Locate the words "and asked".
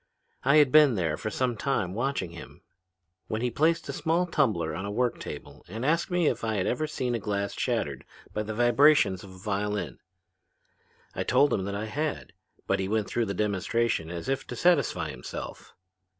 5.67-6.09